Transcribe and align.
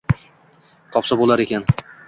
Topsa 0.95 1.21
bo‘lar 1.21 1.47
ekan. 1.47 1.71